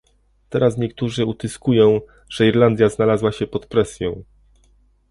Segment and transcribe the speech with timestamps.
[0.49, 4.23] Teraz niektórzy utyskują, że Irlandia znalazła się pod presją